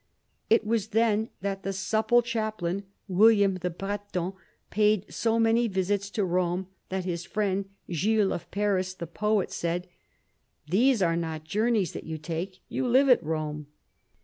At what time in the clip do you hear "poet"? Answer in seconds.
9.05-9.51